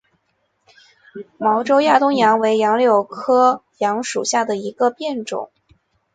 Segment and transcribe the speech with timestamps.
[1.37, 5.51] 毛轴亚东杨为杨柳科杨属下的一个变种。